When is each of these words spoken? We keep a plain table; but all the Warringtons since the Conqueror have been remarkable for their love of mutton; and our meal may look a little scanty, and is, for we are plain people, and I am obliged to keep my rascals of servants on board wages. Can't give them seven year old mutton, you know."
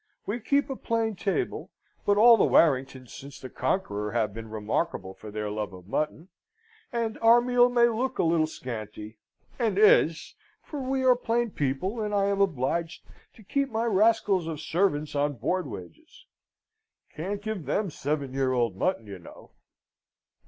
We 0.25 0.39
keep 0.39 0.67
a 0.67 0.75
plain 0.75 1.15
table; 1.15 1.69
but 2.07 2.17
all 2.17 2.35
the 2.35 2.43
Warringtons 2.43 3.11
since 3.13 3.39
the 3.39 3.51
Conqueror 3.51 4.13
have 4.13 4.33
been 4.33 4.49
remarkable 4.49 5.13
for 5.13 5.29
their 5.29 5.51
love 5.51 5.73
of 5.73 5.87
mutton; 5.87 6.29
and 6.91 7.19
our 7.19 7.39
meal 7.39 7.69
may 7.69 7.85
look 7.87 8.17
a 8.17 8.23
little 8.23 8.47
scanty, 8.47 9.19
and 9.59 9.77
is, 9.77 10.33
for 10.63 10.79
we 10.81 11.03
are 11.03 11.15
plain 11.15 11.51
people, 11.51 12.01
and 12.01 12.15
I 12.15 12.25
am 12.25 12.41
obliged 12.41 13.03
to 13.35 13.43
keep 13.43 13.69
my 13.69 13.85
rascals 13.85 14.47
of 14.47 14.59
servants 14.59 15.13
on 15.13 15.33
board 15.33 15.67
wages. 15.67 16.25
Can't 17.15 17.39
give 17.39 17.67
them 17.67 17.91
seven 17.91 18.33
year 18.33 18.53
old 18.53 18.75
mutton, 18.75 19.05
you 19.05 19.19
know." 19.19 19.51